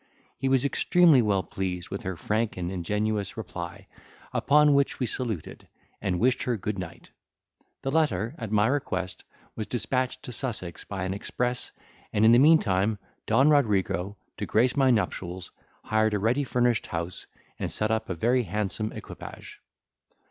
[0.35, 3.85] He was extremely well pleased with her frank and ingenuous reply,
[4.33, 5.67] upon which we saluted,
[6.01, 7.11] and wished her good night.
[7.83, 9.23] The letter, at my request,
[9.55, 11.71] was dispatched to Sussex by an express,
[12.11, 15.51] and in the meantime, Don Rodrigo, to grace my nuptials,
[15.83, 17.27] hired a ready furnished house,
[17.59, 19.61] and set up a very handsome equipage.